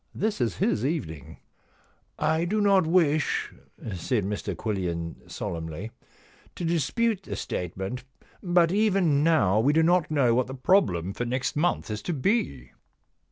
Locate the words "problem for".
10.55-11.23